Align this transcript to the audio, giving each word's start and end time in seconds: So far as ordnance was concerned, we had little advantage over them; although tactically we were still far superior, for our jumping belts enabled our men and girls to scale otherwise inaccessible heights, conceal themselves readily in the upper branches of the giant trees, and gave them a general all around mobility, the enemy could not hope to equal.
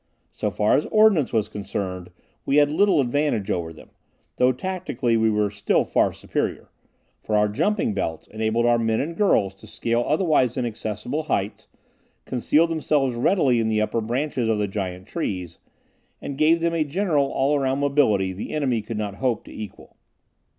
So 0.31 0.49
far 0.49 0.75
as 0.75 0.87
ordnance 0.87 1.31
was 1.31 1.47
concerned, 1.47 2.09
we 2.43 2.55
had 2.55 2.71
little 2.71 3.01
advantage 3.01 3.51
over 3.51 3.71
them; 3.71 3.91
although 4.39 4.51
tactically 4.51 5.15
we 5.15 5.29
were 5.29 5.51
still 5.51 5.83
far 5.83 6.11
superior, 6.11 6.69
for 7.21 7.35
our 7.37 7.47
jumping 7.47 7.93
belts 7.93 8.25
enabled 8.25 8.65
our 8.65 8.79
men 8.79 8.99
and 8.99 9.15
girls 9.15 9.53
to 9.53 9.67
scale 9.67 10.03
otherwise 10.07 10.57
inaccessible 10.57 11.21
heights, 11.29 11.67
conceal 12.25 12.65
themselves 12.65 13.13
readily 13.13 13.59
in 13.59 13.67
the 13.69 13.79
upper 13.79 14.01
branches 14.01 14.49
of 14.49 14.57
the 14.57 14.67
giant 14.67 15.05
trees, 15.05 15.59
and 16.19 16.35
gave 16.35 16.61
them 16.61 16.73
a 16.73 16.83
general 16.83 17.27
all 17.27 17.55
around 17.55 17.77
mobility, 17.77 18.33
the 18.33 18.53
enemy 18.55 18.81
could 18.81 18.97
not 18.97 19.17
hope 19.17 19.43
to 19.43 19.51
equal. 19.53 19.97